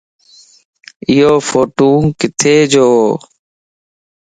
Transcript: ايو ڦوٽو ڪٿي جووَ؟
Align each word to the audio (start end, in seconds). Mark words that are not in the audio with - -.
ايو 1.07 1.31
ڦوٽو 1.47 1.89
ڪٿي 2.19 2.55
جووَ؟ 2.71 2.95